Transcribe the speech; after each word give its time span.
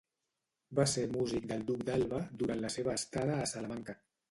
Va 0.79 0.85
ser 0.93 1.03
músic 1.11 1.45
del 1.51 1.61
duc 1.69 1.85
d'Alba 1.91 2.23
durant 2.41 2.65
la 2.65 2.73
seva 2.79 2.99
estada 3.03 3.39
a 3.45 3.47
Salamanca. 3.55 3.99